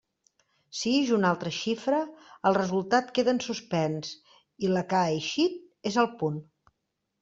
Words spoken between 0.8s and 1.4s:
ix una